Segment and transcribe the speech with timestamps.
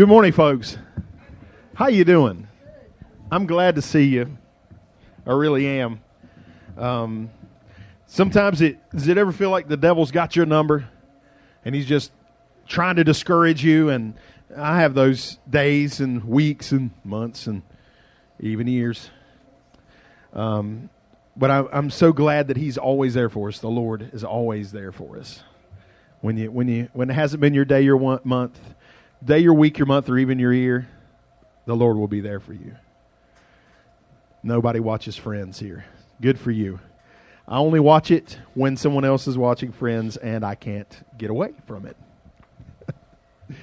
[0.00, 0.78] Good morning, folks.
[1.74, 2.48] How you doing?
[3.30, 4.38] I'm glad to see you.
[5.26, 6.00] I really am.
[6.78, 7.30] Um,
[8.06, 10.88] sometimes it does it ever feel like the devil's got your number,
[11.66, 12.12] and he's just
[12.66, 13.90] trying to discourage you.
[13.90, 14.14] And
[14.56, 17.60] I have those days and weeks and months and
[18.38, 19.10] even years.
[20.32, 20.88] Um,
[21.36, 23.58] but I, I'm so glad that He's always there for us.
[23.58, 25.42] The Lord is always there for us.
[26.22, 28.58] When you when you when it hasn't been your day, your one, month,
[29.24, 30.88] day, your week, your month, or even your year,
[31.66, 32.76] the Lord will be there for you.
[34.42, 35.84] Nobody watches Friends here.
[36.20, 36.80] Good for you.
[37.46, 41.52] I only watch it when someone else is watching Friends, and I can't get away
[41.66, 41.96] from it.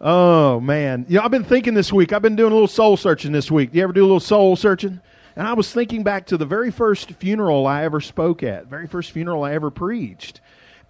[0.00, 2.12] oh man, you know I've been thinking this week.
[2.12, 3.72] I've been doing a little soul searching this week.
[3.72, 5.00] Do you ever do a little soul searching?
[5.34, 8.86] And I was thinking back to the very first funeral I ever spoke at, very
[8.86, 10.40] first funeral I ever preached.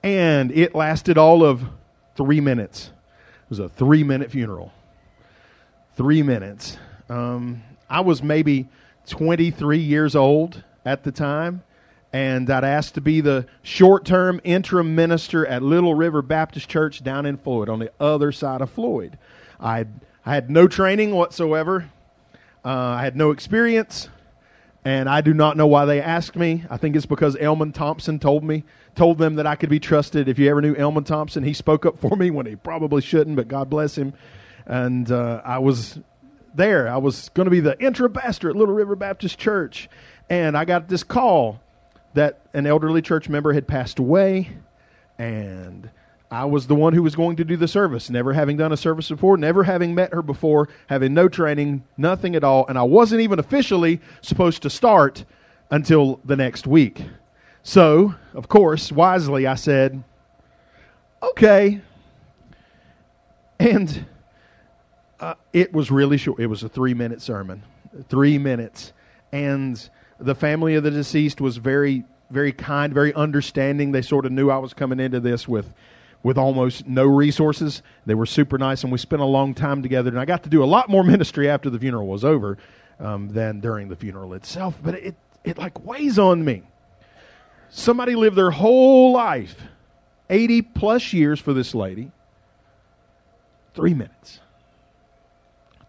[0.03, 1.65] And it lasted all of
[2.17, 2.91] three minutes.
[3.47, 4.73] It was a three minute funeral.
[5.97, 6.77] Three minutes.
[7.09, 8.67] Um, I was maybe
[9.07, 11.63] 23 years old at the time,
[12.13, 17.05] and I'd asked to be the short term interim minister at Little River Baptist Church
[17.05, 19.17] down in Floyd, on the other side of Floyd.
[19.61, 19.87] i
[20.25, 21.89] I had no training whatsoever,
[22.65, 24.09] uh, I had no experience
[24.87, 26.65] and I do not know why they asked me.
[26.71, 28.63] I think it's because Elman Thompson told me,
[28.95, 30.29] told them that I could be trusted.
[30.29, 33.35] If you ever knew Elman Thompson, he spoke up for me when he probably shouldn't,
[33.35, 34.15] but God bless him.
[34.65, 35.99] And uh, I was
[36.55, 36.89] there.
[36.89, 39.89] I was going to be the interim pastor at Little River Baptist Church,
[40.31, 41.61] and I got this call
[42.15, 44.51] that an elderly church member had passed away,
[45.19, 45.91] and
[46.31, 48.77] I was the one who was going to do the service, never having done a
[48.77, 52.83] service before, never having met her before, having no training, nothing at all, and I
[52.83, 55.25] wasn't even officially supposed to start
[55.71, 57.03] until the next week.
[57.63, 60.03] So, of course, wisely I said,
[61.23, 61.81] okay.
[63.59, 64.07] And
[65.21, 66.41] uh, it was really short.
[66.41, 67.63] It was a three minute sermon,
[68.09, 68.93] three minutes.
[69.33, 69.89] And
[70.19, 73.93] the family of the deceased was very, very kind, very understanding.
[73.93, 75.73] They sort of knew I was coming into this with
[76.27, 77.83] with almost no resources.
[78.05, 80.11] They were super nice, and we spent a long time together.
[80.11, 82.59] And I got to do a lot more ministry after the funeral was over
[82.99, 84.77] um, than during the funeral itself.
[84.83, 86.65] But it, it like weighs on me.
[87.71, 89.55] Somebody lived their whole life,
[90.29, 92.11] 80 plus years for this lady,
[93.77, 94.41] three minutes.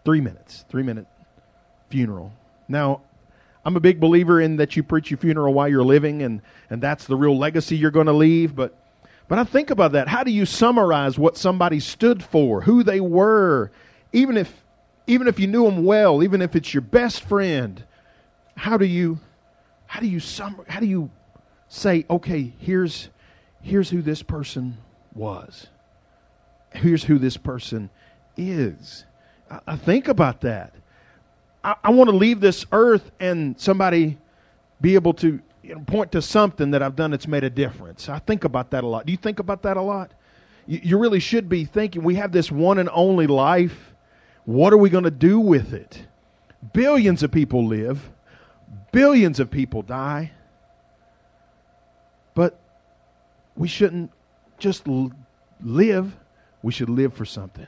[0.04, 0.64] Three minutes.
[0.68, 1.08] Three minute
[1.90, 2.32] funeral.
[2.68, 3.00] Now,
[3.64, 6.80] I'm a big believer in that you preach your funeral while you're living, and, and
[6.80, 8.54] that's the real legacy you're going to leave.
[8.54, 8.76] But
[9.28, 10.08] but I think about that.
[10.08, 13.70] How do you summarize what somebody stood for, who they were,
[14.12, 14.64] even if
[15.06, 17.84] even if you knew them well, even if it's your best friend?
[18.56, 19.20] How do you
[19.86, 21.10] how do you sum, how do you
[21.68, 23.10] say, okay, here's
[23.60, 24.78] here's who this person
[25.14, 25.66] was.
[26.72, 27.90] Here's who this person
[28.36, 29.04] is.
[29.50, 30.74] I, I think about that.
[31.62, 34.18] I, I want to leave this earth and somebody
[34.80, 38.08] be able to you know, point to something that I've done that's made a difference.
[38.08, 39.04] I think about that a lot.
[39.04, 40.12] Do you think about that a lot?
[40.66, 43.92] You, you really should be thinking we have this one and only life.
[44.46, 46.06] What are we going to do with it?
[46.72, 48.10] Billions of people live,
[48.92, 50.32] billions of people die.
[52.34, 52.58] But
[53.54, 54.10] we shouldn't
[54.58, 54.88] just
[55.62, 56.16] live,
[56.62, 57.66] we should live for something.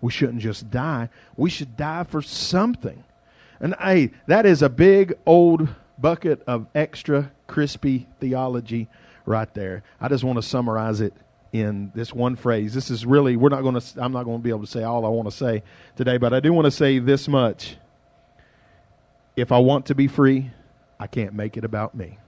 [0.00, 3.04] We shouldn't just die, we should die for something.
[3.60, 5.68] And hey, that is a big old
[5.98, 8.88] bucket of extra crispy theology
[9.26, 9.82] right there.
[10.00, 11.12] I just want to summarize it
[11.52, 12.72] in this one phrase.
[12.72, 14.82] This is really we're not going to I'm not going to be able to say
[14.82, 15.62] all I want to say
[15.94, 17.76] today, but I do want to say this much.
[19.36, 20.50] If I want to be free,
[20.98, 22.18] I can't make it about me.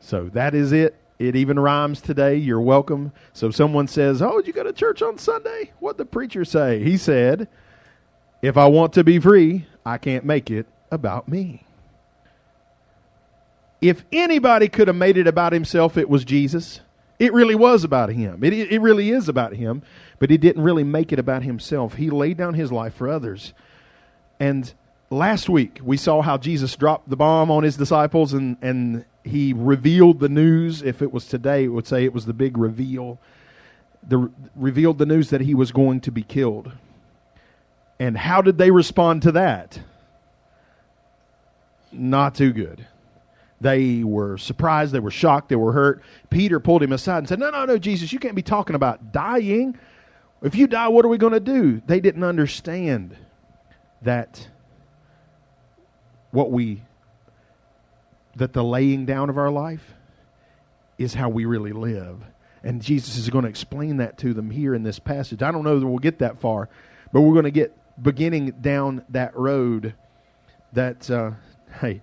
[0.00, 0.96] So that is it.
[1.20, 2.34] It even rhymes today.
[2.34, 3.12] You're welcome.
[3.32, 6.82] So someone says, "Oh, did you go to church on Sunday?" What the preacher say?
[6.82, 7.46] He said,
[8.42, 11.66] "If I want to be free, I can't make it about me."
[13.80, 16.80] If anybody could have made it about himself, it was Jesus.
[17.18, 18.42] It really was about him.
[18.44, 19.82] It, it really is about him,
[20.18, 21.94] but he didn't really make it about himself.
[21.94, 23.52] He laid down his life for others.
[24.38, 24.72] And
[25.10, 29.52] last week, we saw how Jesus dropped the bomb on his disciples and, and he
[29.52, 30.82] revealed the news.
[30.82, 33.18] If it was today, it would say it was the big reveal.
[34.06, 36.72] The, revealed the news that he was going to be killed.
[37.98, 39.80] And how did they respond to that?
[41.92, 42.86] Not too good.
[43.60, 46.02] They were surprised, they were shocked, they were hurt.
[46.30, 49.12] Peter pulled him aside and said, No, no, no, Jesus, you can't be talking about
[49.12, 49.78] dying.
[50.42, 51.82] If you die, what are we going to do?
[51.86, 53.16] They didn't understand
[54.02, 54.48] that
[56.30, 56.82] what we,
[58.36, 59.94] that the laying down of our life
[60.96, 62.22] is how we really live.
[62.62, 65.42] And Jesus is going to explain that to them here in this passage.
[65.42, 66.68] I don't know that we'll get that far,
[67.12, 69.94] But we're going to get beginning down that road
[70.72, 71.32] that, uh,
[71.80, 72.02] hey,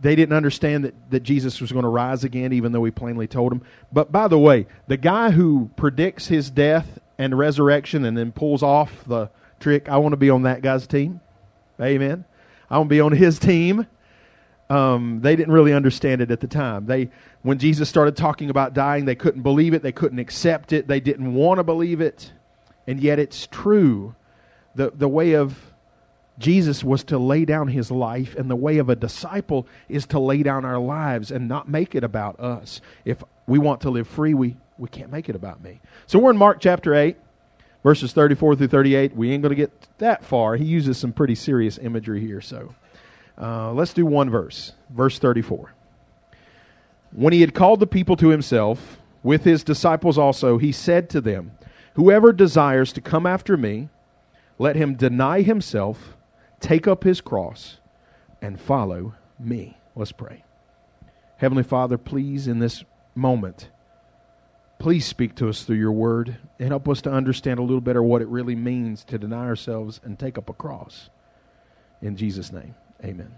[0.00, 3.26] they didn't understand that, that Jesus was going to rise again, even though he plainly
[3.26, 3.62] told them.
[3.92, 8.62] But by the way, the guy who predicts his death and resurrection and then pulls
[8.62, 11.20] off the trick, I want to be on that guy's team.
[11.80, 12.24] Amen.
[12.70, 13.86] I want to be on his team.
[14.70, 16.86] Um, they didn't really understand it at the time.
[16.86, 17.10] They,
[17.42, 19.82] when Jesus started talking about dying, they couldn't believe it.
[19.82, 20.86] They couldn't accept it.
[20.86, 22.32] They didn't want to believe it,
[22.86, 24.14] and yet it's true.
[24.76, 25.69] the The way of
[26.40, 30.18] Jesus was to lay down his life, and the way of a disciple is to
[30.18, 32.80] lay down our lives and not make it about us.
[33.04, 35.80] If we want to live free, we, we can't make it about me.
[36.06, 37.16] So we're in Mark chapter 8,
[37.84, 39.14] verses 34 through 38.
[39.14, 40.56] We ain't going to get that far.
[40.56, 42.40] He uses some pretty serious imagery here.
[42.40, 42.74] So
[43.36, 45.74] uh, let's do one verse, verse 34.
[47.12, 51.20] When he had called the people to himself, with his disciples also, he said to
[51.20, 51.52] them,
[51.94, 53.90] Whoever desires to come after me,
[54.58, 56.16] let him deny himself
[56.60, 57.78] take up his cross,
[58.40, 59.78] and follow me.
[59.96, 60.44] Let's pray.
[61.38, 62.84] Heavenly Father, please, in this
[63.14, 63.70] moment,
[64.78, 68.02] please speak to us through your word and help us to understand a little better
[68.02, 71.10] what it really means to deny ourselves and take up a cross.
[72.02, 72.74] In Jesus' name,
[73.04, 73.34] amen.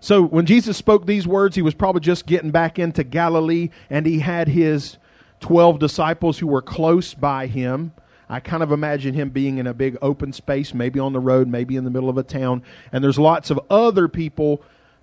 [0.00, 4.06] So, when Jesus spoke these words, he was probably just getting back into Galilee, and
[4.06, 4.98] he had his
[5.40, 7.92] 12 disciples who were close by him
[8.28, 11.48] I kind of imagine him being in a big open space, maybe on the road,
[11.48, 12.62] maybe in the middle of a town,
[12.92, 14.62] and there's lots of other people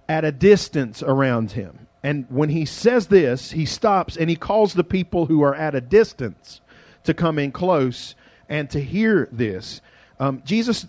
[0.10, 1.88] at a distance around him.
[2.04, 5.76] And when he says this, he stops and he calls the people who are at
[5.76, 6.62] a distance
[7.04, 8.16] to come in close
[8.50, 9.82] and to hear this.
[10.20, 10.88] Um, Jesus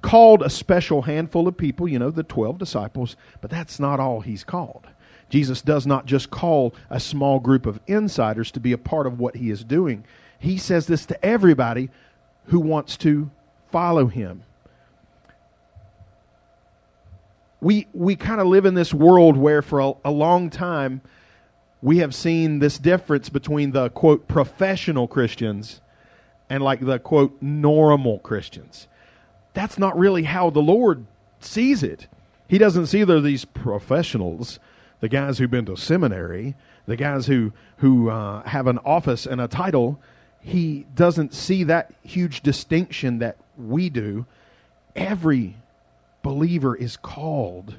[0.00, 4.20] called a special handful of people, you know, the 12 disciples, but that's not all
[4.20, 4.86] he's called.
[5.28, 9.18] Jesus does not just call a small group of insiders to be a part of
[9.18, 10.04] what he is doing
[10.42, 11.88] he says this to everybody
[12.46, 13.30] who wants to
[13.70, 14.42] follow him.
[17.60, 21.00] We, we kind of live in this world where for a, a long time
[21.80, 25.80] we have seen this difference between the quote professional Christians
[26.50, 28.88] and like the quote normal Christians.
[29.54, 31.06] That's not really how the Lord
[31.38, 32.08] sees it.
[32.48, 34.58] He doesn't see there these professionals,
[34.98, 36.56] the guys who've been to seminary,
[36.86, 40.00] the guys who who uh, have an office and a title
[40.42, 44.26] he doesn't see that huge distinction that we do.
[44.96, 45.56] Every
[46.22, 47.76] believer is called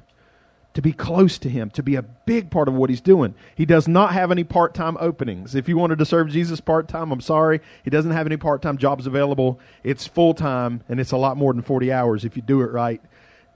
[0.73, 3.35] to be close to him, to be a big part of what he's doing.
[3.53, 5.53] He does not have any part time openings.
[5.53, 7.61] If you wanted to serve Jesus part time, I'm sorry.
[7.83, 9.59] He doesn't have any part time jobs available.
[9.83, 12.71] It's full time, and it's a lot more than 40 hours if you do it
[12.71, 13.01] right.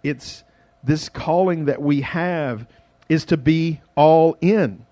[0.04, 0.44] It's
[0.84, 2.68] this calling that we have
[3.10, 4.86] is to be all in.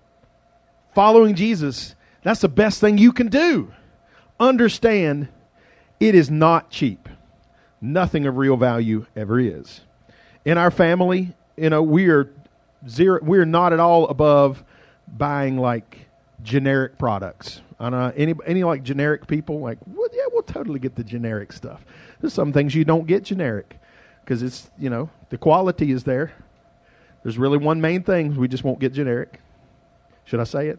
[0.94, 3.72] Following Jesus, that's the best thing you can do
[4.38, 5.28] understand
[6.00, 7.08] it is not cheap.
[7.80, 9.80] Nothing of real value ever is.
[10.44, 12.30] In our family, you know, we are
[12.88, 14.64] zero we're not at all above
[15.08, 16.06] buying like
[16.42, 17.60] generic products.
[17.78, 21.52] I know any any like generic people like, well, yeah, we'll totally get the generic
[21.52, 21.84] stuff.
[22.20, 23.78] There's some things you don't get generic
[24.24, 26.32] because it's you know the quality is there.
[27.22, 29.40] There's really one main thing we just won't get generic.
[30.24, 30.78] Should I say it?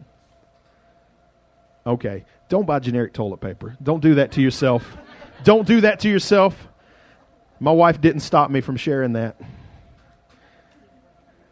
[1.88, 2.24] Okay.
[2.50, 3.76] Don't buy generic toilet paper.
[3.82, 4.96] Don't do that to yourself.
[5.42, 6.68] Don't do that to yourself.
[7.60, 9.40] My wife didn't stop me from sharing that.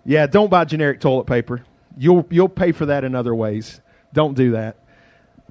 [0.05, 1.64] Yeah, don't buy generic toilet paper.
[1.97, 3.81] You'll you'll pay for that in other ways.
[4.12, 4.76] Don't do that.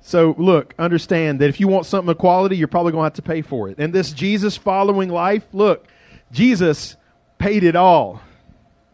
[0.02, 3.14] So look, understand that if you want something of quality, you're probably going to have
[3.14, 3.80] to pay for it.
[3.80, 5.88] And this Jesus following life, look,
[6.32, 6.96] Jesus
[7.40, 8.22] paid it all.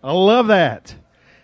[0.03, 0.95] I love that.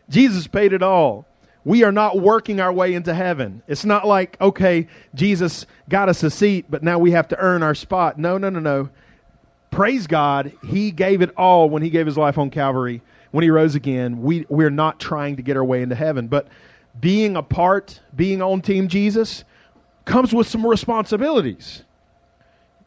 [0.10, 1.26] Jesus paid it all.
[1.68, 3.62] We are not working our way into heaven.
[3.68, 7.62] It's not like, okay, Jesus got us a seat, but now we have to earn
[7.62, 8.18] our spot.
[8.18, 8.88] No, no, no, no.
[9.70, 10.54] Praise God.
[10.66, 13.02] He gave it all when He gave His life on Calvary.
[13.32, 16.30] When He rose again, we, we're not trying to get our way into heaven.
[16.30, 16.48] But
[17.02, 19.44] being a part, being on Team Jesus,
[20.06, 21.84] comes with some responsibilities.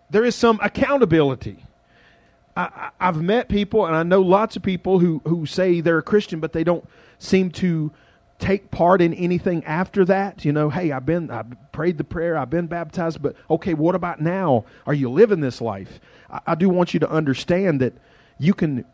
[0.09, 1.67] There is some accountability.
[2.57, 6.03] I, have met people, and I know lots of people who, who say they're a
[6.03, 7.93] Christian, but they don't seem to
[8.41, 10.45] take part in anything after that.
[10.45, 13.95] You know, hey, I've been, I prayed the prayer, I've been baptized, but okay, what
[13.95, 14.65] about now?
[14.87, 16.01] Are you living this life?
[16.31, 17.93] I, I do want you to understand that
[18.39, 18.85] you can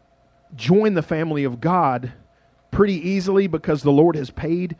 [0.55, 2.13] join the family of God
[2.71, 4.77] pretty easily because the Lord has paid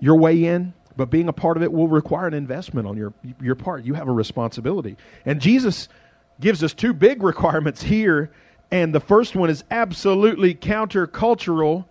[0.00, 0.74] your way in.
[0.96, 3.84] But being a part of it will require an investment on your your part.
[3.84, 5.88] You have a responsibility, and Jesus
[6.40, 8.30] gives us two big requirements here.
[8.70, 11.86] And the first one is absolutely countercultural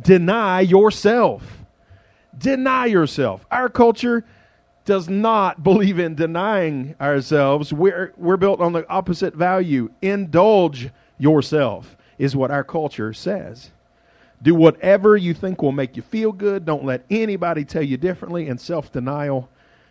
[0.00, 1.58] deny yourself.
[2.36, 3.44] Deny yourself.
[3.50, 4.24] Our culture
[4.84, 7.72] does not believe in denying ourselves.
[7.72, 9.90] We're, we're built on the opposite value.
[10.00, 13.70] Indulge yourself, is what our culture says.
[14.42, 16.64] Do whatever you think will make you feel good.
[16.64, 18.48] Don't let anybody tell you differently.
[18.48, 19.48] And self denial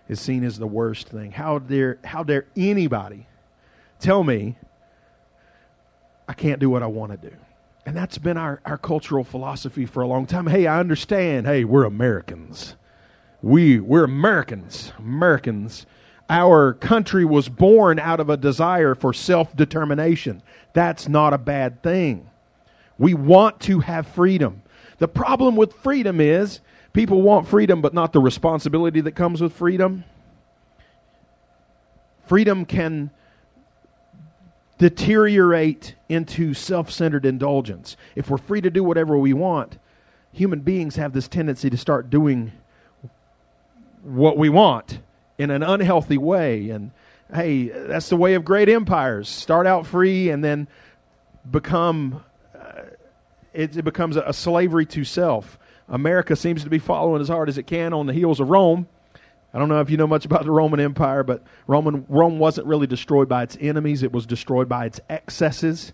[0.10, 1.32] is seen as the worst thing.
[1.32, 3.28] How dare, how dare anybody
[4.00, 4.58] tell me
[6.28, 7.36] I can't do what I want to do?
[7.86, 10.48] And that's been our, our cultural philosophy for a long time.
[10.48, 11.48] Hey, I understand.
[11.48, 12.76] Hey, we're Americans.
[13.42, 14.94] We, we're Americans.
[15.00, 15.86] Americans.
[16.30, 20.44] Our country was born out of a desire for self determination.
[20.74, 22.30] That's not a bad thing.
[22.98, 24.62] We want to have freedom.
[25.00, 26.62] The problem with freedom is
[26.94, 30.04] people want freedom, but not the responsibility that comes with freedom.
[32.28, 33.10] Freedom can
[34.82, 37.96] deteriorate into self centered indulgence.
[38.16, 39.78] If we're free to do whatever we want,
[40.34, 42.52] human beings have this tendency to start doing
[44.02, 45.00] what we want
[45.38, 46.72] in an unhealthy way.
[46.72, 46.90] And
[47.32, 49.30] hey, that's the way of great empires.
[49.30, 50.68] Start out free and then
[51.50, 52.24] become
[52.60, 52.82] uh,
[53.54, 55.60] it, it becomes a, a slavery to self.
[55.90, 58.88] America seems to be following as hard as it can on the heels of Rome.
[59.54, 62.68] I don't know if you know much about the Roman Empire, but Roman Rome wasn't
[62.68, 65.94] really destroyed by its enemies, it was destroyed by its excesses.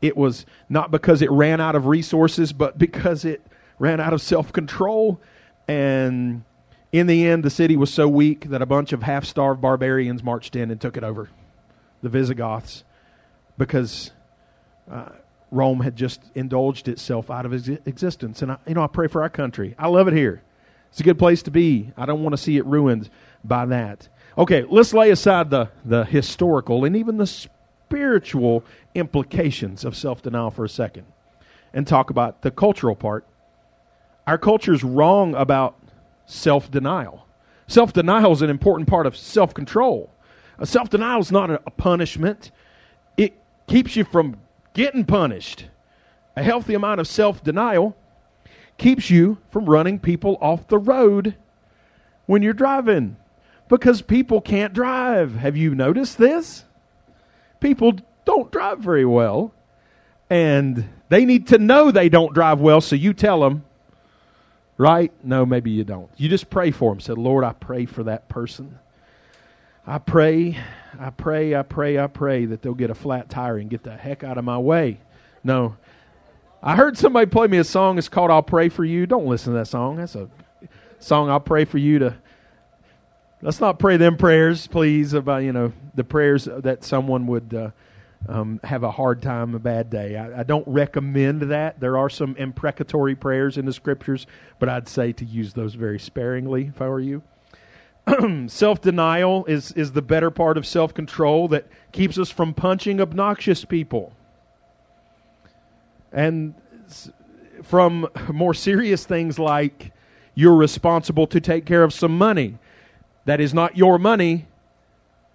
[0.00, 3.42] It was not because it ran out of resources, but because it
[3.78, 5.20] ran out of self-control
[5.66, 6.44] and
[6.92, 10.56] in the end the city was so weak that a bunch of half-starved barbarians marched
[10.56, 11.30] in and took it over.
[12.02, 12.84] The Visigoths
[13.56, 14.10] because
[14.90, 15.08] uh,
[15.50, 18.42] Rome had just indulged itself out of existence.
[18.42, 19.74] And I, you know, I pray for our country.
[19.78, 20.42] I love it here.
[20.94, 21.90] It's a good place to be.
[21.96, 23.10] I don't want to see it ruined
[23.42, 24.08] by that.
[24.38, 28.62] Okay, let's lay aside the, the historical and even the spiritual
[28.94, 31.06] implications of self denial for a second
[31.72, 33.26] and talk about the cultural part.
[34.28, 35.76] Our culture is wrong about
[36.26, 37.26] self denial.
[37.66, 40.12] Self denial is an important part of self control.
[40.62, 42.52] Self denial is not a, punishment,
[43.16, 43.34] it
[43.66, 44.36] keeps you from
[44.74, 45.66] getting punished.
[46.36, 47.96] A healthy amount of self denial
[48.78, 51.34] keeps you from running people off the road
[52.26, 53.16] when you're driving
[53.68, 55.36] because people can't drive.
[55.36, 56.64] Have you noticed this?
[57.60, 59.54] People don't drive very well,
[60.28, 63.64] and they need to know they don't drive well, so you tell them,
[64.76, 65.12] right?
[65.22, 66.10] No, maybe you don't.
[66.16, 67.00] You just pray for them.
[67.00, 68.78] Say, Lord, I pray for that person.
[69.86, 70.58] I pray
[70.98, 73.96] I pray, I pray, I pray that they'll get a flat tire and get the
[73.96, 75.00] heck out of my way.
[75.42, 75.76] No.
[76.66, 77.98] I heard somebody play me a song.
[77.98, 79.04] It's called I'll Pray for You.
[79.04, 79.96] Don't listen to that song.
[79.96, 80.30] That's a
[80.98, 82.16] song I'll pray for you to.
[83.42, 87.70] Let's not pray them prayers, please, about, you know, the prayers that someone would uh,
[88.26, 90.16] um, have a hard time, a bad day.
[90.16, 91.80] I, I don't recommend that.
[91.80, 94.26] There are some imprecatory prayers in the scriptures,
[94.58, 97.22] but I'd say to use those very sparingly if I were you.
[98.46, 103.02] self denial is, is the better part of self control that keeps us from punching
[103.02, 104.14] obnoxious people.
[106.14, 106.54] And
[107.62, 109.92] from more serious things like
[110.34, 112.58] you're responsible to take care of some money
[113.24, 114.46] that is not your money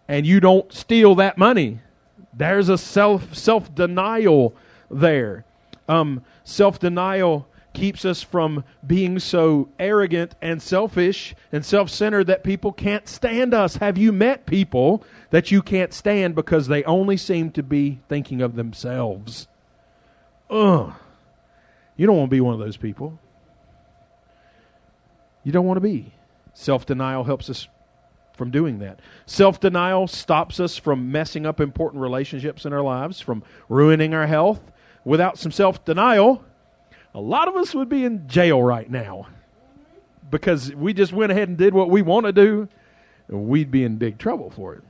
[0.07, 1.79] and you don't steal that money.
[2.33, 4.55] There's a self self denial
[4.89, 5.45] there.
[5.87, 12.43] Um, self denial keeps us from being so arrogant and selfish and self centered that
[12.43, 13.77] people can't stand us.
[13.77, 18.41] Have you met people that you can't stand because they only seem to be thinking
[18.41, 19.47] of themselves?
[20.49, 20.93] Ugh.
[21.95, 23.19] You don't want to be one of those people.
[25.43, 26.13] You don't want to be.
[26.53, 27.67] Self denial helps us
[28.33, 28.99] from doing that.
[29.25, 34.27] Self denial stops us from messing up important relationships in our lives, from ruining our
[34.27, 34.61] health.
[35.05, 36.43] Without some self denial,
[37.13, 39.27] a lot of us would be in jail right now
[40.31, 42.67] because we just went ahead and did what we want to do,
[43.27, 44.83] we'd be in big trouble for it.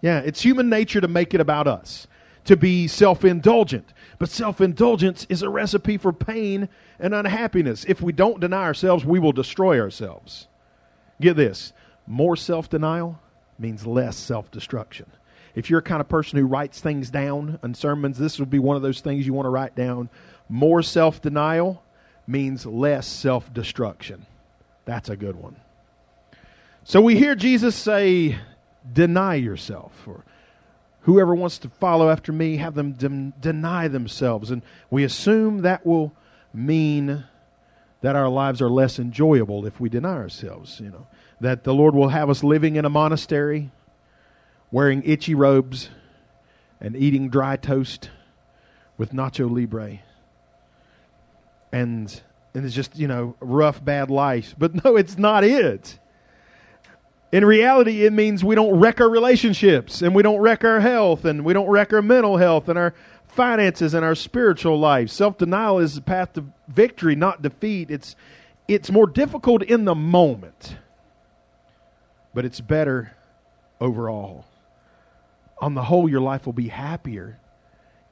[0.00, 2.06] Yeah, it's human nature to make it about us,
[2.44, 3.92] to be self indulgent.
[4.18, 6.68] But self indulgence is a recipe for pain
[6.98, 7.84] and unhappiness.
[7.86, 10.46] If we don't deny ourselves, we will destroy ourselves.
[11.20, 11.72] Get this
[12.06, 13.20] more self denial
[13.58, 15.06] means less self destruction.
[15.54, 18.58] If you're a kind of person who writes things down in sermons, this would be
[18.58, 20.08] one of those things you want to write down
[20.48, 21.82] more self denial
[22.26, 24.26] means less self destruction.
[24.84, 25.56] That's a good one.
[26.84, 28.38] So we hear Jesus say,
[28.92, 29.92] Deny yourself.
[30.06, 30.24] Or
[31.02, 34.50] whoever wants to follow after me, have them de- deny themselves.
[34.50, 36.12] And we assume that will
[36.54, 37.24] mean
[38.00, 40.80] that our lives are less enjoyable if we deny ourselves.
[40.80, 41.06] You know,
[41.40, 43.70] that the Lord will have us living in a monastery,
[44.70, 45.90] wearing itchy robes,
[46.80, 48.10] and eating dry toast
[48.98, 50.00] with nacho libre
[51.72, 52.22] and
[52.54, 55.98] and it's just you know rough bad life but no it's not it
[57.32, 61.24] In reality, it means we don't wreck our relationships and we don't wreck our health
[61.24, 62.92] and we don't wreck our mental health and our
[63.26, 65.08] finances and our spiritual life.
[65.08, 67.90] Self denial is the path to victory, not defeat.
[67.90, 68.16] It's,
[68.68, 70.76] it's more difficult in the moment,
[72.34, 73.12] but it's better
[73.80, 74.44] overall.
[75.62, 77.38] On the whole, your life will be happier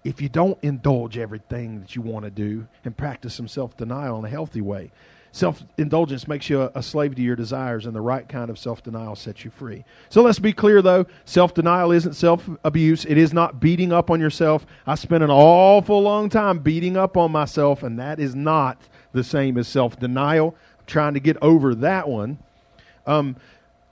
[0.02, 4.18] if you don't indulge everything that you want to do and practice some self denial
[4.18, 4.92] in a healthy way.
[5.32, 8.82] Self indulgence makes you a, slave to your desires, and the right kind of self
[8.82, 9.84] denial sets you free.
[10.08, 13.04] So let's be clear, though self denial isn't self abuse.
[13.04, 14.66] It is not beating up on yourself.
[14.88, 18.80] I spent an awful long time beating up on myself, and that is not
[19.12, 20.56] the same as self denial.
[20.86, 22.38] Trying to get over that one.
[23.06, 23.36] Um,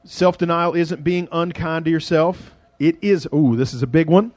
[0.02, 2.52] self denial isn't being unkind to yourself.
[2.80, 4.32] It is, ooh, this is a big one.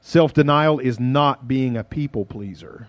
[0.00, 2.86] Self denial is not being a people pleaser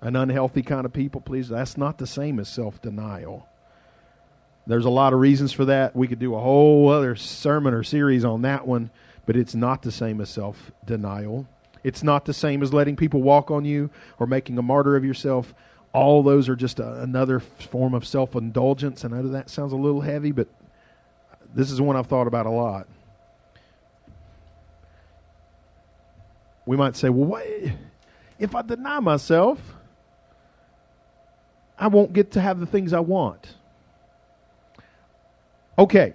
[0.00, 1.54] an unhealthy kind of people pleaser.
[1.54, 3.48] That's not the same as self denial.
[4.66, 5.94] There's a lot of reasons for that.
[5.94, 8.90] We could do a whole other sermon or series on that one,
[9.24, 11.46] but it's not the same as self denial.
[11.84, 15.04] It's not the same as letting people walk on you or making a martyr of
[15.04, 15.54] yourself.
[15.92, 19.04] All those are just a, another form of self indulgence.
[19.04, 20.48] And I know that sounds a little heavy, but
[21.54, 22.88] this is one I've thought about a lot.
[26.66, 27.46] We might say, well, what,
[28.40, 29.75] if I deny myself,
[31.78, 33.54] I won't get to have the things I want.
[35.78, 36.14] Okay.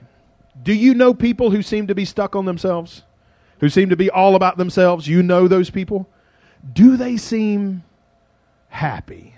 [0.63, 3.03] Do you know people who seem to be stuck on themselves?
[3.60, 5.08] Who seem to be all about themselves?
[5.08, 6.10] You know those people?
[6.74, 7.84] Do they seem
[8.70, 9.36] happy?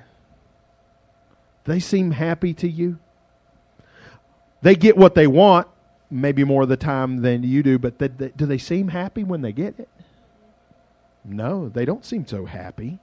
[1.65, 2.99] They seem happy to you?
[4.61, 5.67] They get what they want,
[6.09, 9.23] maybe more of the time than you do, but they, they, do they seem happy
[9.23, 9.89] when they get it?
[11.25, 12.99] No, they don't seem so happy.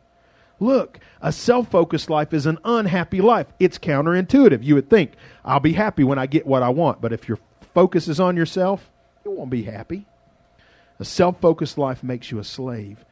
[0.60, 3.46] Look, a self focused life is an unhappy life.
[3.58, 4.62] It's counterintuitive.
[4.62, 5.12] You would think,
[5.42, 7.00] I'll be happy when I get what I want.
[7.00, 7.38] But if your
[7.74, 8.90] focus is on yourself,
[9.24, 10.06] you won't be happy.
[10.98, 13.02] A self focused life makes you a slave.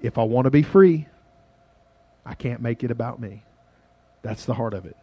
[0.00, 1.08] If I want to be free,
[2.24, 3.42] I can't make it about me.
[4.22, 4.96] That's the heart of it.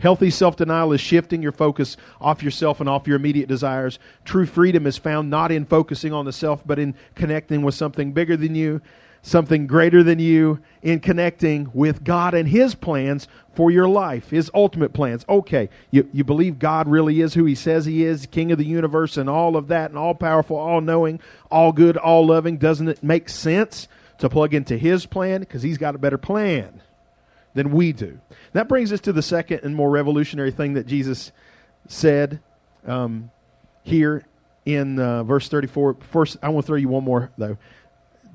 [0.00, 4.00] Healthy self denial is shifting your focus off yourself and off your immediate desires.
[4.24, 8.10] True freedom is found not in focusing on the self, but in connecting with something
[8.12, 8.82] bigger than you
[9.26, 14.48] something greater than you in connecting with God and His plans for your life, His
[14.54, 15.24] ultimate plans.
[15.28, 18.64] Okay, you, you believe God really is who He says He is, King of the
[18.64, 21.18] universe, and all of that, and all powerful, all knowing,
[21.50, 22.56] all good, all loving.
[22.56, 25.40] Doesn't it make sense to plug into His plan?
[25.40, 26.80] Because He's got a better plan
[27.54, 28.20] than we do.
[28.52, 31.32] That brings us to the second and more revolutionary thing that Jesus
[31.88, 32.40] said
[32.86, 33.32] um,
[33.82, 34.24] here
[34.64, 35.96] in uh, verse 34.
[36.12, 37.58] First, I want to throw you one more, though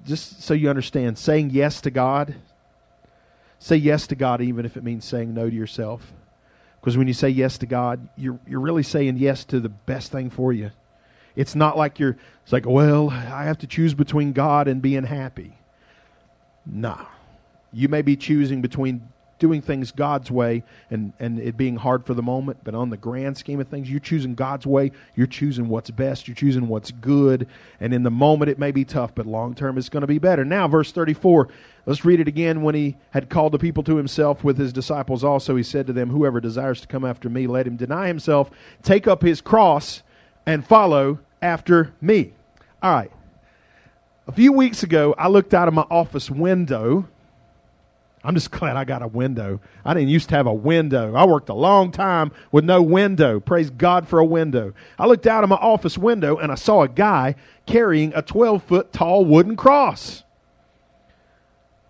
[0.06, 2.36] just so you understand, saying yes to God,
[3.60, 6.14] say yes to God even if it means saying no to yourself.
[6.80, 10.12] Because when you say yes to God, you're, you're really saying yes to the best
[10.12, 10.72] thing for you.
[11.36, 15.04] It's not like you're, it's like, well, I have to choose between God and being
[15.04, 15.58] happy.
[16.66, 17.06] Nah.
[17.72, 19.08] You may be choosing between
[19.42, 22.96] doing things God's way and, and it being hard for the moment, but on the
[22.96, 24.92] grand scheme of things, you're choosing God's way.
[25.16, 26.28] You're choosing what's best.
[26.28, 27.48] You're choosing what's good.
[27.82, 30.20] And in the moment, it may be tough, but long term, it's going to be
[30.20, 30.46] better.
[30.46, 31.50] Now, verse 34,
[31.86, 32.62] let's read it again.
[32.62, 35.94] When he had called the people to himself with his disciples also, he said to
[35.94, 38.52] them, Whoever desires to come after me, let him deny himself,
[38.84, 40.04] take up his cross,
[40.46, 42.34] and follow after me.
[42.82, 43.12] All right.
[44.28, 47.10] A few weeks ago, I looked out of my office window
[48.24, 49.62] I'm just glad I got a window.
[49.84, 51.16] I didn't used to have a window.
[51.16, 53.40] I worked a long time with no window.
[53.40, 54.74] Praise God for a window.
[54.98, 58.64] I looked out of my office window and I saw a guy carrying a 12
[58.64, 60.24] foot tall wooden cross.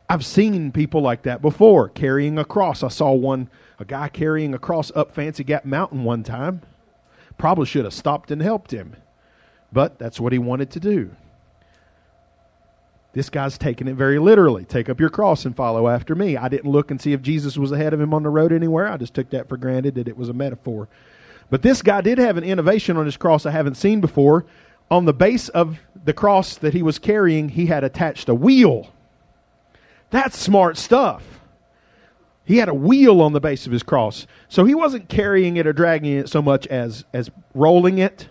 [0.10, 2.84] I've seen people like that before carrying a cross.
[2.84, 6.64] I saw one, a guy carrying a cross up Fancy Gap Mountain one time.
[7.38, 8.98] Probably should have stopped and helped him,
[9.72, 11.16] but that's what he wanted to do.
[13.14, 14.64] This guy's taking it very literally.
[14.64, 16.38] Take up your cross and follow after me.
[16.38, 18.88] I didn't look and see if Jesus was ahead of him on the road anywhere.
[18.88, 20.88] I just took that for granted that it was a metaphor.
[21.50, 24.46] But this guy did have an innovation on his cross I haven't seen before.
[24.90, 28.94] On the base of the cross that he was carrying, he had attached a wheel.
[30.10, 31.42] That's smart stuff.
[32.46, 34.26] He had a wheel on the base of his cross.
[34.48, 38.30] So he wasn't carrying it or dragging it so much as, as rolling it.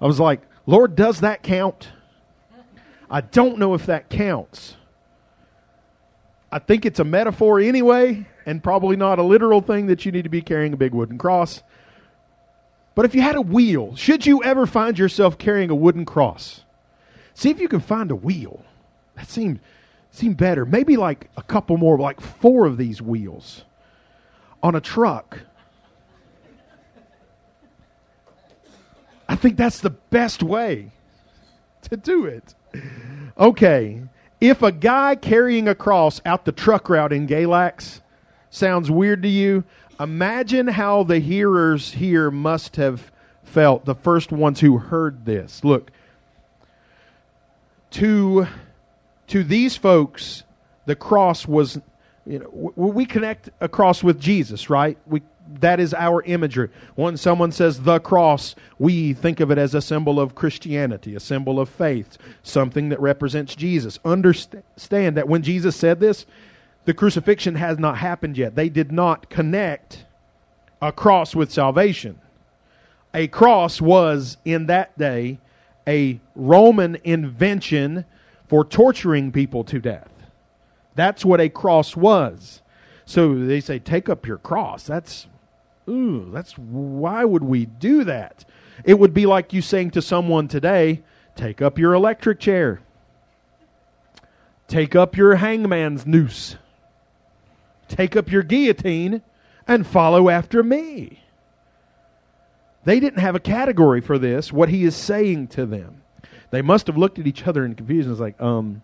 [0.00, 1.88] I was like, Lord, does that count?
[3.10, 4.76] I don't know if that counts.
[6.52, 10.22] I think it's a metaphor anyway, and probably not a literal thing that you need
[10.22, 11.62] to be carrying a big wooden cross.
[12.94, 16.64] But if you had a wheel, should you ever find yourself carrying a wooden cross,
[17.34, 18.64] see if you can find a wheel.
[19.16, 19.60] That seemed
[20.12, 20.64] seemed better.
[20.64, 23.64] Maybe like a couple more, like four of these wheels
[24.62, 25.40] on a truck.
[29.28, 30.90] I think that's the best way
[31.82, 32.54] to do it.
[33.38, 34.02] Okay.
[34.40, 38.00] If a guy carrying a cross out the truck route in Galax
[38.48, 39.64] sounds weird to you,
[39.98, 43.12] imagine how the hearers here must have
[43.44, 45.62] felt, the first ones who heard this.
[45.62, 45.90] Look,
[47.92, 48.46] to,
[49.26, 50.44] to these folks,
[50.86, 51.78] the cross was,
[52.24, 54.96] you know, we connect a cross with Jesus, right?
[55.06, 55.22] We
[55.60, 56.68] that is our imagery.
[56.94, 61.20] When someone says the cross, we think of it as a symbol of Christianity, a
[61.20, 63.98] symbol of faith, something that represents Jesus.
[64.04, 66.26] Understand that when Jesus said this,
[66.84, 68.54] the crucifixion has not happened yet.
[68.54, 70.04] They did not connect
[70.80, 72.20] a cross with salvation.
[73.12, 75.38] A cross was, in that day,
[75.86, 78.04] a Roman invention
[78.48, 80.10] for torturing people to death.
[80.94, 82.62] That's what a cross was.
[83.04, 84.84] So they say, take up your cross.
[84.84, 85.26] That's
[85.90, 88.44] ooh, that's why would we do that?
[88.84, 91.02] It would be like you saying to someone today,
[91.36, 92.80] take up your electric chair.
[94.68, 96.56] Take up your hangman's noose.
[97.88, 99.22] Take up your guillotine
[99.66, 101.24] and follow after me.
[102.84, 106.02] They didn't have a category for this, what he is saying to them.
[106.50, 108.10] They must have looked at each other in confusion.
[108.10, 108.82] It's like, um,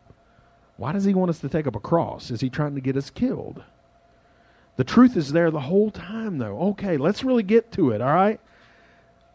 [0.77, 2.31] why does he want us to take up a cross?
[2.31, 3.63] Is he trying to get us killed?
[4.77, 6.61] The truth is there the whole time, though.
[6.71, 8.41] Okay, let's really get to it, all right?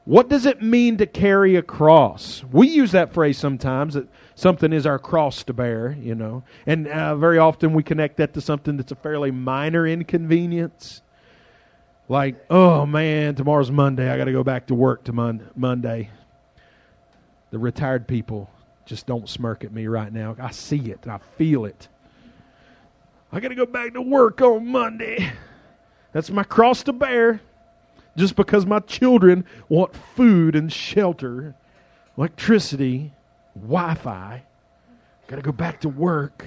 [0.05, 2.43] What does it mean to carry a cross?
[2.51, 6.43] We use that phrase sometimes that something is our cross to bear, you know.
[6.65, 11.01] And uh, very often we connect that to something that's a fairly minor inconvenience.
[12.09, 14.09] Like, oh man, tomorrow's Monday.
[14.09, 16.09] I got to go back to work to mon- Monday.
[17.51, 18.49] The retired people
[18.85, 20.35] just don't smirk at me right now.
[20.39, 21.87] I see it, I feel it.
[23.31, 25.31] I got to go back to work on Monday.
[26.11, 27.41] That's my cross to bear.
[28.17, 31.55] Just because my children want food and shelter,
[32.17, 33.13] electricity,
[33.55, 34.43] Wi Fi.
[35.27, 36.45] Got to go back to work.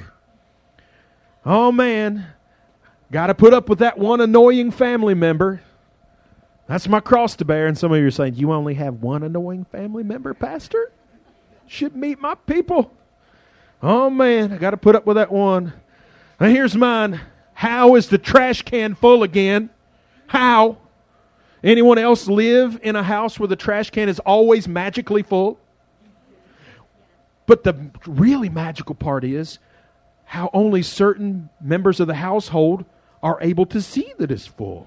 [1.46, 2.26] Oh man,
[3.10, 5.62] got to put up with that one annoying family member.
[6.66, 7.66] That's my cross to bear.
[7.66, 10.92] And some of you are saying, You only have one annoying family member, Pastor?
[11.66, 12.92] Should meet my people.
[13.82, 15.72] Oh man, I got to put up with that one.
[16.40, 17.20] Now here's mine.
[17.52, 19.70] How is the trash can full again?
[20.26, 20.78] How?
[21.62, 25.58] Anyone else live in a house where the trash can is always magically full?
[27.46, 29.58] But the really magical part is
[30.24, 32.84] how only certain members of the household
[33.22, 34.86] are able to see that it's full.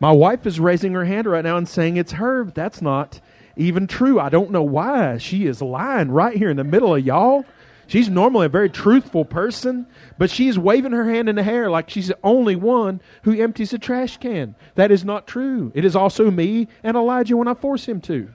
[0.00, 2.44] My wife is raising her hand right now and saying it's her.
[2.44, 3.20] That's not
[3.56, 4.20] even true.
[4.20, 5.18] I don't know why.
[5.18, 7.44] She is lying right here in the middle of y'all.
[7.88, 9.86] She's normally a very truthful person,
[10.18, 13.72] but she's waving her hand in the air like she's the only one who empties
[13.72, 14.54] a trash can.
[14.74, 15.72] That is not true.
[15.74, 18.28] It is also me and Elijah when I force him to.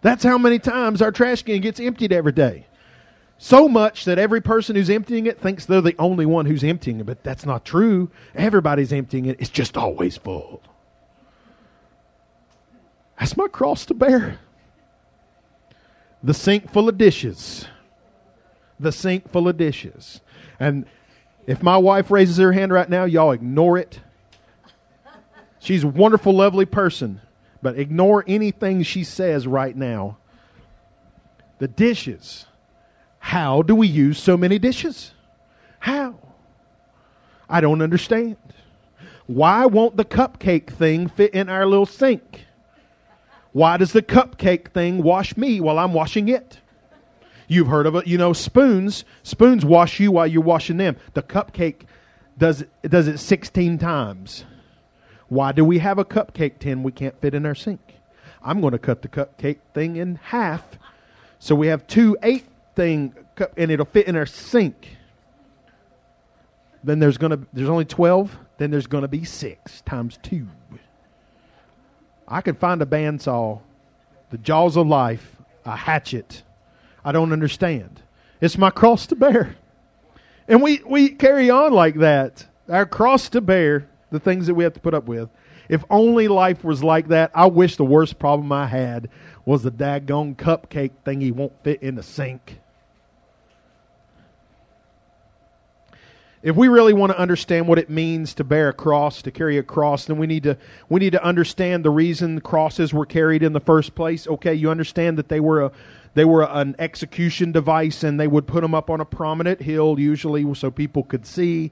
[0.00, 2.66] That's how many times our trash can gets emptied every day.
[3.36, 7.00] So much that every person who's emptying it thinks they're the only one who's emptying
[7.00, 8.10] it, but that's not true.
[8.34, 9.36] Everybody's emptying it.
[9.38, 10.62] It's just always full.
[13.20, 14.38] That's my cross to bear.
[16.24, 17.66] The sink full of dishes.
[18.80, 20.22] The sink full of dishes.
[20.58, 20.86] And
[21.46, 24.00] if my wife raises her hand right now, y'all ignore it.
[25.60, 27.20] She's a wonderful, lovely person,
[27.60, 30.16] but ignore anything she says right now.
[31.58, 32.46] The dishes.
[33.18, 35.12] How do we use so many dishes?
[35.78, 36.18] How?
[37.50, 38.38] I don't understand.
[39.26, 42.43] Why won't the cupcake thing fit in our little sink?
[43.54, 46.58] Why does the cupcake thing wash me while I'm washing it?
[47.46, 49.04] You've heard of it, you know, spoons.
[49.22, 50.96] Spoons wash you while you're washing them.
[51.12, 51.82] The cupcake
[52.36, 54.44] does does it 16 times.
[55.28, 57.80] Why do we have a cupcake tin we can't fit in our sink?
[58.42, 60.64] I'm going to cut the cupcake thing in half
[61.38, 64.96] so we have two eight thing cup and it'll fit in our sink.
[66.82, 70.48] Then there's going to there's only 12, then there's going to be 6 times 2.
[72.26, 73.60] I could find a bandsaw,
[74.30, 76.42] the jaws of life, a hatchet.
[77.04, 78.02] I don't understand.
[78.40, 79.56] It's my cross to bear.
[80.48, 82.46] And we, we carry on like that.
[82.68, 85.28] Our cross to bear, the things that we have to put up with.
[85.68, 89.08] If only life was like that, I wish the worst problem I had
[89.44, 92.60] was the daggone cupcake thing he won't fit in the sink.
[96.44, 99.56] If we really want to understand what it means to bear a cross, to carry
[99.56, 100.58] a cross, then we need to
[100.90, 104.28] we need to understand the reason crosses were carried in the first place.
[104.28, 105.72] Okay, you understand that they were a
[106.12, 109.98] they were an execution device and they would put them up on a prominent hill
[109.98, 111.70] usually so people could see.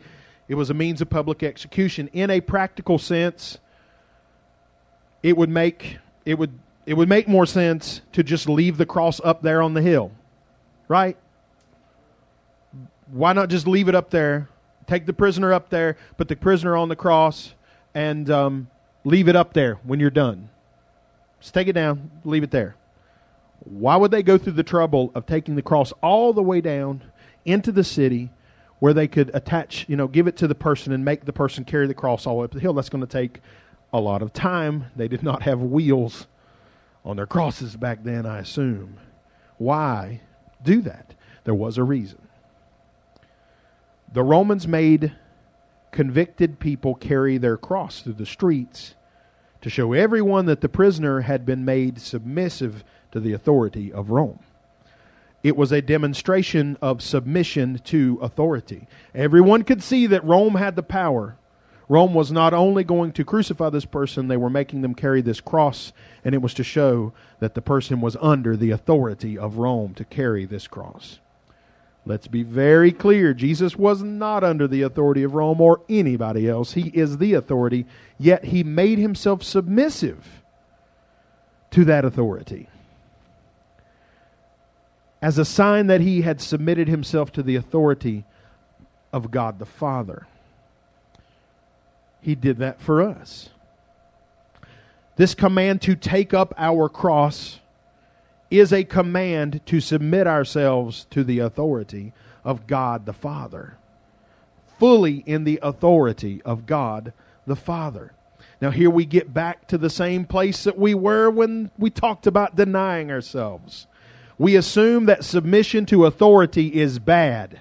[0.48, 3.58] It was a means of public execution in a practical sense.
[5.22, 9.20] It would make it would it would make more sense to just leave the cross
[9.22, 10.12] up there on the hill,
[10.88, 11.18] right?
[13.08, 14.48] Why not just leave it up there?
[14.92, 17.54] Take the prisoner up there, put the prisoner on the cross,
[17.94, 18.68] and um,
[19.04, 20.50] leave it up there when you're done.
[21.40, 22.76] Just take it down, leave it there.
[23.60, 27.04] Why would they go through the trouble of taking the cross all the way down
[27.46, 28.32] into the city
[28.80, 31.64] where they could attach, you know, give it to the person and make the person
[31.64, 32.74] carry the cross all the way up the hill?
[32.74, 33.40] That's going to take
[33.94, 34.88] a lot of time.
[34.94, 36.26] They did not have wheels
[37.02, 38.98] on their crosses back then, I assume.
[39.56, 40.20] Why
[40.62, 41.14] do that?
[41.44, 42.21] There was a reason.
[44.12, 45.12] The Romans made
[45.90, 48.94] convicted people carry their cross through the streets
[49.62, 54.40] to show everyone that the prisoner had been made submissive to the authority of Rome.
[55.42, 58.86] It was a demonstration of submission to authority.
[59.14, 61.36] Everyone could see that Rome had the power.
[61.88, 65.40] Rome was not only going to crucify this person, they were making them carry this
[65.40, 65.92] cross,
[66.24, 70.04] and it was to show that the person was under the authority of Rome to
[70.04, 71.18] carry this cross.
[72.04, 76.72] Let's be very clear Jesus was not under the authority of Rome or anybody else.
[76.72, 77.86] He is the authority,
[78.18, 80.42] yet he made himself submissive
[81.70, 82.68] to that authority.
[85.20, 88.24] As a sign that he had submitted himself to the authority
[89.12, 90.26] of God the Father.
[92.20, 93.50] He did that for us.
[95.16, 97.60] This command to take up our cross
[98.52, 102.12] is a command to submit ourselves to the authority
[102.44, 103.78] of God the Father.
[104.78, 107.12] Fully in the authority of God
[107.46, 108.12] the Father.
[108.60, 112.26] Now, here we get back to the same place that we were when we talked
[112.26, 113.86] about denying ourselves.
[114.38, 117.60] We assume that submission to authority is bad.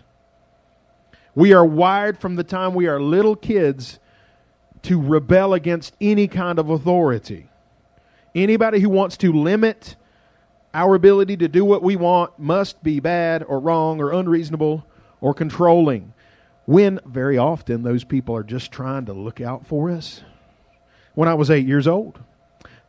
[1.34, 4.00] We are wired from the time we are little kids
[4.84, 7.50] to rebel against any kind of authority.
[8.36, 9.96] Anybody who wants to limit
[10.74, 14.86] our ability to do what we want must be bad or wrong or unreasonable
[15.20, 16.14] or controlling.
[16.66, 20.22] When very often those people are just trying to look out for us.
[21.14, 22.20] When I was eight years old,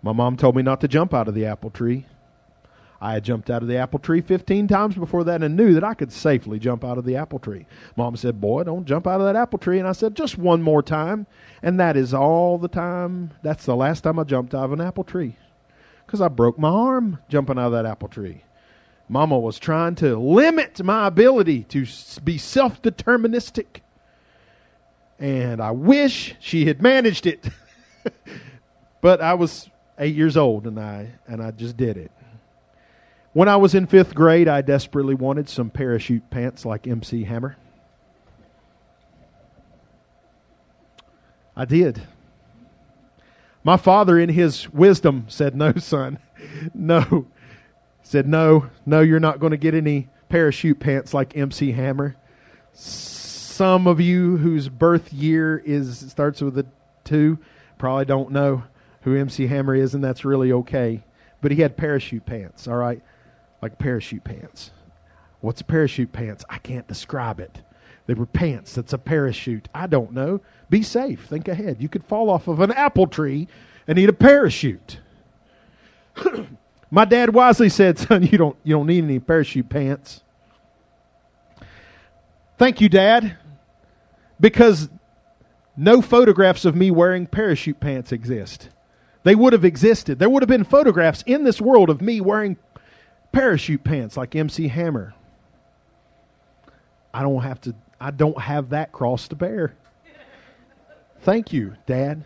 [0.02, 2.06] my mom told me not to jump out of the apple tree.
[3.00, 5.82] I had jumped out of the apple tree 15 times before that and knew that
[5.82, 7.66] I could safely jump out of the apple tree.
[7.96, 9.80] Mom said, Boy, don't jump out of that apple tree.
[9.80, 11.26] And I said, Just one more time.
[11.64, 13.32] And that is all the time.
[13.42, 15.36] That's the last time I jumped out of an apple tree
[16.06, 18.42] because I broke my arm jumping out of that apple tree.
[19.08, 21.86] Mama was trying to limit my ability to
[22.22, 23.80] be self deterministic.
[25.18, 27.48] And I wish she had managed it.
[29.00, 32.10] but I was eight years old and I and I just did it.
[33.32, 37.56] When I was in fifth grade, I desperately wanted some parachute pants like MC Hammer.
[41.56, 42.02] I did.
[43.64, 46.18] My father, in his wisdom, said, No, son.
[46.74, 47.26] No.
[48.02, 52.16] Said, No, no, you're not going to get any parachute pants like MC Hammer.
[52.72, 56.66] Some of you whose birth year is starts with a
[57.04, 57.38] two
[57.78, 58.64] probably don't know
[59.02, 61.04] who MC Hammer is, and that's really okay.
[61.40, 63.02] But he had parachute pants, all right?
[63.60, 64.70] Like parachute pants.
[65.40, 66.44] What's parachute pants?
[66.48, 67.62] I can't describe it.
[68.06, 68.74] They were pants.
[68.74, 69.68] That's a parachute.
[69.74, 70.40] I don't know.
[70.68, 71.24] Be safe.
[71.26, 71.76] Think ahead.
[71.80, 73.48] You could fall off of an apple tree
[73.86, 74.98] and need a parachute.
[76.90, 80.22] My dad wisely said, "Son, you don't you don't need any parachute pants."
[82.58, 83.36] Thank you, Dad,
[84.38, 84.88] because
[85.76, 88.68] no photographs of me wearing parachute pants exist.
[89.24, 90.18] They would have existed.
[90.18, 92.56] There would have been photographs in this world of me wearing
[93.32, 95.14] parachute pants like MC Hammer.
[97.14, 99.74] I don't have to I don't have that cross to bear.
[101.20, 102.24] Thank you, Dad.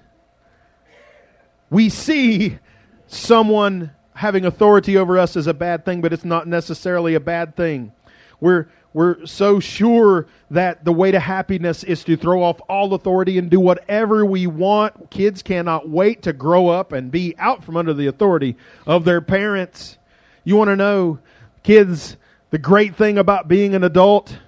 [1.68, 2.58] We see
[3.06, 7.56] someone having authority over us as a bad thing, but it's not necessarily a bad
[7.56, 7.92] thing.
[8.40, 13.36] We're we're so sure that the way to happiness is to throw off all authority
[13.36, 15.10] and do whatever we want.
[15.10, 19.20] Kids cannot wait to grow up and be out from under the authority of their
[19.20, 19.98] parents.
[20.44, 21.18] You want to know,
[21.62, 22.16] kids,
[22.48, 24.38] the great thing about being an adult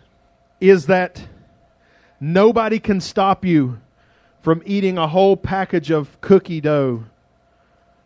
[0.61, 1.27] is that
[2.21, 3.81] nobody can stop you
[4.43, 7.05] from eating a whole package of cookie dough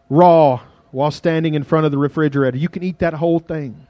[0.09, 0.61] raw
[0.91, 2.59] while standing in front of the refrigerator.
[2.59, 3.87] You can eat that whole thing.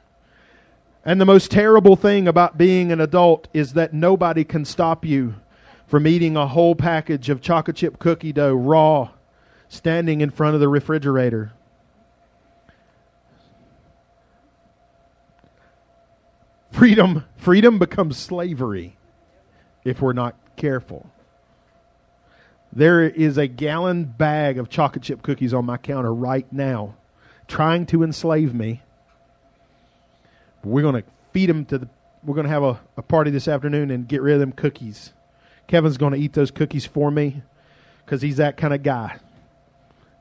[1.05, 5.35] And the most terrible thing about being an adult is that nobody can stop you
[5.87, 9.11] from eating a whole package of chocolate chip cookie dough raw
[9.68, 11.53] standing in front of the refrigerator.
[16.72, 18.96] Freedom, freedom becomes slavery
[19.85, 21.11] if we're not careful.
[22.72, 26.96] There is a gallon bag of chocolate chip cookies on my counter right now,
[27.46, 28.82] trying to enslave me.
[30.64, 31.88] We're going to feed them to the.
[32.24, 35.12] We're going to have a, a party this afternoon and get rid of them cookies.
[35.66, 37.42] Kevin's going to eat those cookies for me
[38.04, 39.18] because he's that kind of guy.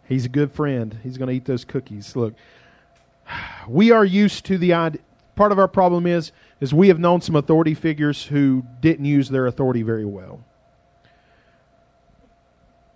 [0.07, 0.99] He's a good friend.
[1.03, 2.15] He's going to eat those cookies.
[2.15, 2.33] Look,
[3.67, 5.01] we are used to the idea.
[5.35, 9.29] Part of our problem is is we have known some authority figures who didn't use
[9.29, 10.43] their authority very well.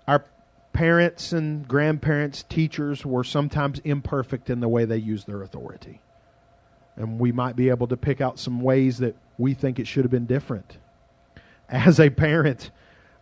[0.08, 0.26] Our
[0.74, 6.02] parents and grandparents, teachers were sometimes imperfect in the way they used their authority.
[6.96, 10.04] And we might be able to pick out some ways that we think it should
[10.04, 10.78] have been different.
[11.68, 12.70] As a parent,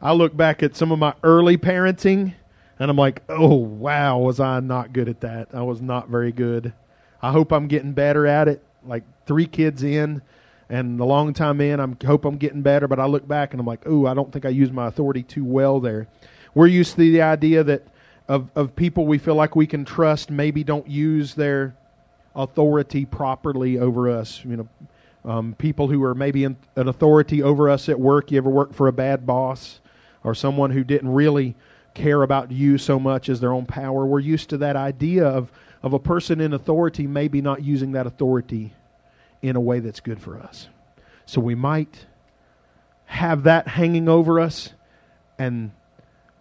[0.02, 2.34] I look back at some of my early parenting
[2.80, 5.50] and I'm like, oh, wow, was I not good at that?
[5.54, 6.74] I was not very good.
[7.22, 8.62] I hope I'm getting better at it.
[8.86, 10.22] Like three kids in
[10.70, 12.88] and a long time in, I hope I'm getting better.
[12.88, 15.24] But I look back and I'm like, oh, I don't think I used my authority
[15.24, 16.08] too well there.
[16.56, 17.88] We're used to the idea that
[18.28, 21.76] of, of people we feel like we can trust maybe don't use their
[22.36, 24.44] authority properly over us.
[24.46, 24.70] You know,
[25.26, 28.32] um, people who are maybe in, an authority over us at work.
[28.32, 29.80] You ever work for a bad boss
[30.24, 31.56] or someone who didn't really
[31.94, 34.06] care about you so much as their own power?
[34.06, 35.52] We're used to that idea of,
[35.84, 38.74] of a person in authority maybe not using that authority
[39.42, 40.70] in a way that's good for us.
[41.26, 42.06] So we might
[43.06, 44.72] have that hanging over us
[45.38, 45.72] and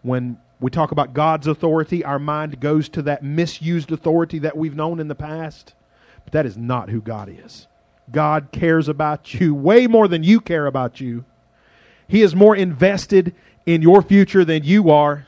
[0.03, 4.77] when we talk about God's authority, our mind goes to that misused authority that we've
[4.77, 5.75] known in the past.
[6.25, 7.67] But that is not who God is.
[8.11, 11.25] God cares about you way more than you care about you.
[12.07, 13.35] He is more invested
[13.67, 15.27] in your future than you are.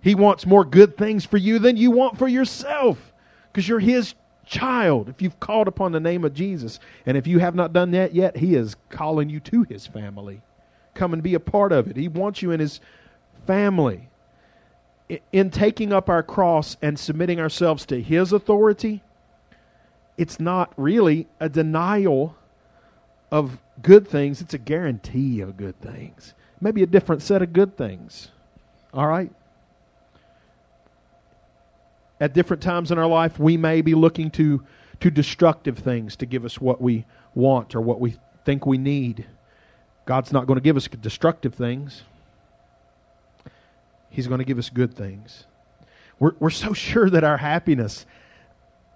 [0.00, 3.12] He wants more good things for you than you want for yourself
[3.54, 4.14] because you're His
[4.44, 6.80] child if you've called upon the name of Jesus.
[7.06, 10.42] And if you have not done that yet, He is calling you to His family.
[10.94, 11.96] Come and be a part of it.
[11.96, 12.80] He wants you in His
[13.46, 14.08] family.
[15.32, 19.02] In taking up our cross and submitting ourselves to His authority,
[20.18, 22.36] it's not really a denial
[23.30, 26.34] of good things, it's a guarantee of good things.
[26.60, 28.30] Maybe a different set of good things.
[28.92, 29.30] All right?
[32.24, 34.64] At different times in our life, we may be looking to,
[35.00, 39.26] to destructive things to give us what we want or what we think we need.
[40.06, 42.04] God's not going to give us destructive things.
[44.08, 45.44] He's going to give us good things.
[46.18, 48.06] We're, we're so sure that our happiness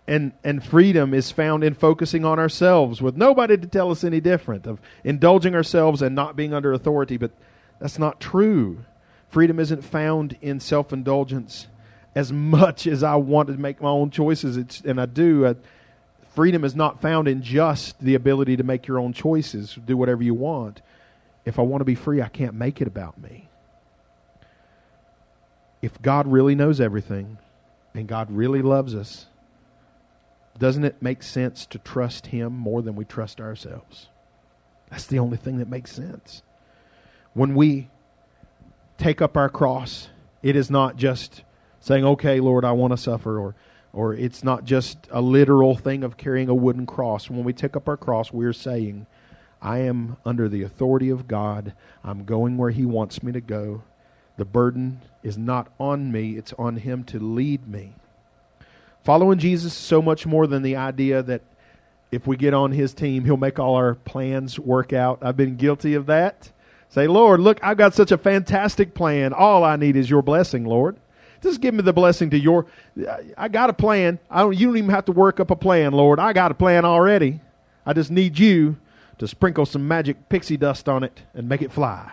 [0.07, 4.23] and, and freedom is found in focusing on ourselves with nobody to tell us any
[4.23, 7.19] different, of indulging ourselves and not being under authority.
[7.19, 7.33] But
[7.79, 8.87] that's not true.
[9.29, 11.67] Freedom isn't found in self indulgence
[12.19, 15.47] as much as I want to make my own choices, it's, and I do.
[15.47, 15.55] Uh,
[16.35, 20.23] freedom is not found in just the ability to make your own choices, do whatever
[20.23, 20.83] you want.
[21.45, 23.49] If I want to be free, I can't make it about me
[25.83, 27.39] if God really knows everything
[27.95, 29.27] and God really loves us,
[30.59, 34.09] doesn't it make sense to trust Him more than we trust ourselves?
[34.91, 36.43] That's the only thing that makes sense.
[37.35, 37.89] When we
[38.97, 40.09] take up our cross,
[40.43, 41.43] it is not just
[41.89, 43.55] saying, okay, Lord, I want to suffer, or,
[43.95, 47.31] or it's not just a literal thing of carrying a wooden cross.
[47.31, 49.07] When we take up our cross, we're saying,
[49.63, 51.73] I am under the authority of God.
[52.05, 53.85] I'm going where He wants me to go.
[54.37, 57.95] The burden is not on me, it's on Him to lead me.
[59.03, 61.41] Following Jesus is so much more than the idea that
[62.13, 65.21] if we get on His team, He'll make all our plans work out.
[65.23, 66.53] I've been guilty of that.
[66.91, 69.33] Say, Lord, look, I've got such a fantastic plan.
[69.33, 70.99] All I need is your blessing, Lord.
[71.43, 72.67] Just give me the blessing to your.
[73.37, 74.19] I got a plan.
[74.31, 76.19] I don't, you don't even have to work up a plan, Lord.
[76.19, 77.41] I got a plan already.
[77.87, 78.77] I just need you
[79.19, 82.13] to sprinkle some magic pixie dust on it and make it fly.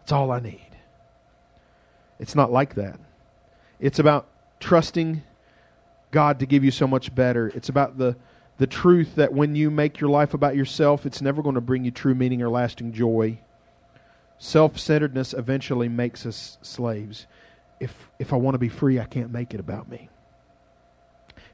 [0.00, 0.70] That's all I need.
[2.18, 2.98] It's not like that.
[3.78, 5.22] It's about trusting
[6.10, 7.48] God to give you so much better.
[7.48, 8.16] It's about the,
[8.58, 11.84] the truth that when you make your life about yourself, it's never going to bring
[11.84, 13.38] you true meaning or lasting joy.
[14.38, 17.26] Self centeredness eventually makes us slaves.
[17.80, 20.08] If, if I want to be free, I can't make it about me.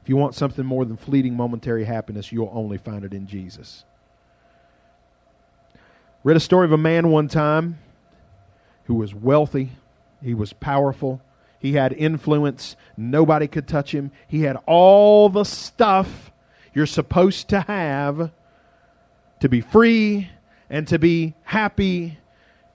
[0.03, 3.85] If you want something more than fleeting momentary happiness, you'll only find it in Jesus.
[6.24, 7.79] Read a story of a man one time
[8.85, 9.70] who was wealthy,
[10.22, 11.20] he was powerful.
[11.59, 12.77] He had influence.
[12.97, 14.11] Nobody could touch him.
[14.29, 16.31] He had all the stuff
[16.74, 18.31] you're supposed to have
[19.41, 20.31] to be free
[20.68, 22.18] and to be happy.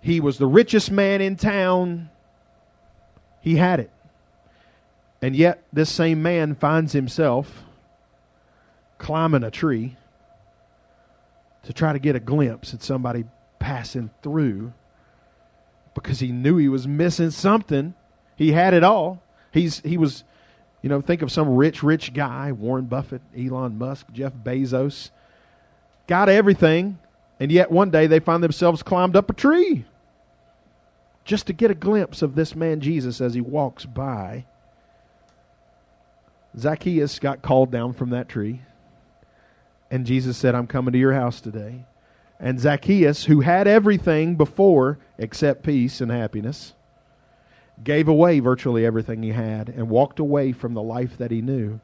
[0.02, 2.10] He was the richest man in town.
[3.42, 3.92] He had it.
[5.22, 7.64] And yet, this same man finds himself
[8.98, 9.98] climbing a tree
[11.64, 13.26] to try to get a glimpse at somebody
[13.60, 14.74] passing through
[15.94, 17.94] because he knew he was missing something.
[18.36, 19.22] He had it all.
[19.52, 20.24] He's he was,
[20.82, 25.12] you know, think of some rich rich guy, Warren Buffett, Elon Musk, Jeff Bezos,
[26.08, 26.98] got everything,
[27.40, 29.86] and yet one day they find themselves climbed up a tree
[31.24, 34.46] just to get a glimpse of this man Jesus as he walks by.
[36.58, 38.62] Zacchaeus got called down from that tree,
[39.90, 41.86] and Jesus said, I'm coming to your house today.
[42.40, 46.74] And Zacchaeus, who had everything before except peace and happiness,
[47.84, 51.80] gave away virtually everything he had and walked away from the life that he knew.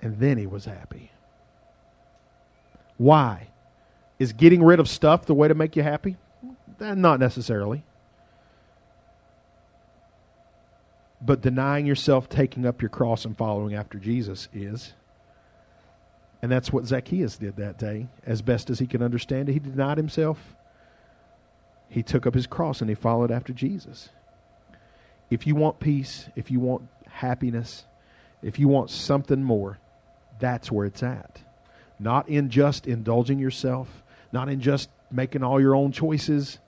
[0.00, 1.10] And then he was happy.
[2.98, 3.48] Why?
[4.18, 6.16] Is getting rid of stuff the way to make you happy?
[6.80, 7.84] Eh, not necessarily.
[11.20, 14.92] But denying yourself, taking up your cross, and following after Jesus is.
[16.42, 19.54] And that's what Zacchaeus did that day, as best as he could understand it.
[19.54, 20.54] He denied himself.
[21.88, 24.10] He took up his cross and he followed after Jesus.
[25.30, 27.86] If you want peace, if you want happiness,
[28.42, 29.78] if you want something more,
[30.38, 31.40] that's where it's at.
[31.98, 34.02] Not in just indulging yourself,
[34.32, 36.58] not in just making all your own choices.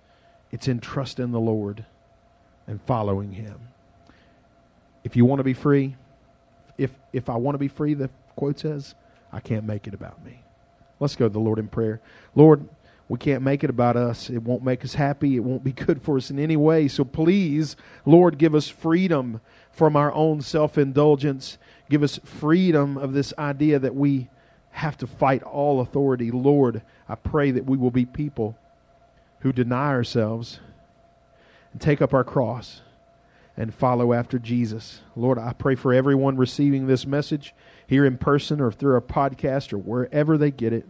[0.51, 1.85] It's in trusting the Lord
[2.67, 3.59] and following Him.
[5.05, 5.97] If you want to be free,
[6.79, 8.95] if if I want to be free, the quote says,
[9.33, 10.43] I can't make it about me.
[11.01, 12.01] Let's go to the Lord in prayer.
[12.35, 12.69] Lord,
[13.09, 14.31] we can't make it about us.
[14.31, 15.37] It won't make us happy.
[15.37, 16.89] It won't be good for us in any way.
[16.89, 19.41] So please, Lord, give us freedom
[19.71, 21.59] from our own self indulgence.
[21.89, 24.29] Give us freedom of this idea that we
[24.71, 26.31] have to fight all authority.
[26.31, 28.59] Lord, I pray that we will be people
[29.41, 30.61] who deny ourselves
[31.73, 32.83] and take up our cross
[33.57, 35.01] and follow after Jesus.
[35.15, 37.55] Lord, I pray for everyone receiving this message
[37.87, 40.87] here in person or through a podcast or wherever they get it,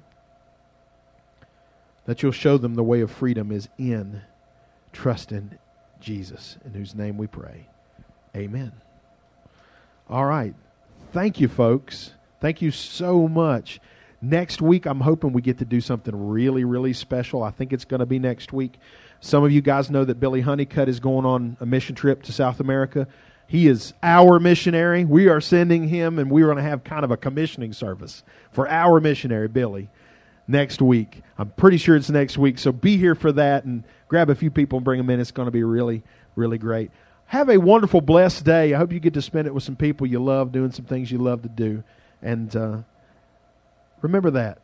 [2.07, 4.22] that you'll show them the way of freedom is in
[4.92, 5.59] trusting
[6.01, 7.68] Jesus, in whose name we pray.
[8.34, 8.72] Amen.
[10.09, 10.55] All right.
[11.12, 12.12] Thank you, folks.
[12.40, 13.80] Thank you so much.
[14.23, 17.43] Next week, I'm hoping we get to do something really, really special.
[17.43, 18.79] I think it's going to be next week.
[19.21, 22.33] Some of you guys know that Billy Honeycutt is going on a mission trip to
[22.33, 23.07] South America.
[23.47, 25.05] He is our missionary.
[25.05, 28.69] We are sending him, and we're going to have kind of a commissioning service for
[28.69, 29.89] our missionary, Billy,
[30.49, 31.23] next week.
[31.39, 34.51] I'm pretty sure it's next week, so be here for that and grab a few
[34.51, 35.21] people and bring them in.
[35.21, 36.03] It's going to be really,
[36.35, 36.91] really great.
[37.27, 38.73] Have a wonderful, blessed day.
[38.73, 41.11] I hope you get to spend it with some people you love, doing some things
[41.11, 41.85] you love to do.
[42.23, 42.79] And uh,
[44.07, 44.59] remember that.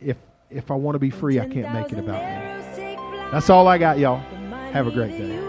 [0.00, 0.16] If
[0.50, 3.30] if I want to be free, I can't make it about me.
[3.32, 4.18] That's all I got, y'all.
[4.72, 5.43] Have a great day.